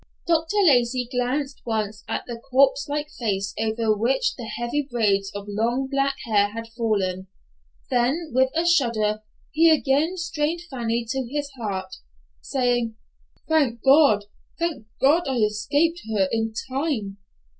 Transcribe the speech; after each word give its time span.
Dr. 0.25 0.55
Lacey 0.65 1.07
glanced 1.11 1.61
once 1.63 2.03
at 2.07 2.23
the 2.25 2.39
corpse 2.39 2.87
like 2.89 3.11
face 3.11 3.53
over 3.59 3.95
which 3.95 4.35
the 4.35 4.47
heavy 4.57 4.81
braids 4.89 5.31
of 5.35 5.45
long 5.47 5.87
black 5.91 6.15
hair 6.25 6.47
had 6.47 6.69
fallen, 6.75 7.27
then 7.91 8.31
with 8.33 8.49
a 8.55 8.65
shudder 8.65 9.21
he 9.51 9.69
again 9.69 10.17
strained 10.17 10.61
Fanny 10.71 11.05
to 11.11 11.27
his 11.31 11.51
heart, 11.51 11.97
saying, 12.41 12.95
"Thank 13.47 13.83
God, 13.83 14.25
thank 14.57 14.87
God, 14.99 15.27
I 15.27 15.35
escaped 15.35 16.01
her 16.11 16.27
in 16.31 16.51
time!" 16.67 17.17